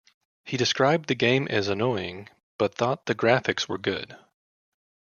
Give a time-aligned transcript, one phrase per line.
[0.43, 4.17] He described the game as annoying, but thought the graphics were good.